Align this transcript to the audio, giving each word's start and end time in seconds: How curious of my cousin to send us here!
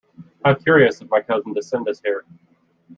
How 0.43 0.55
curious 0.55 0.99
of 1.01 1.11
my 1.11 1.21
cousin 1.21 1.53
to 1.53 1.61
send 1.61 1.87
us 1.87 2.01
here! 2.03 2.25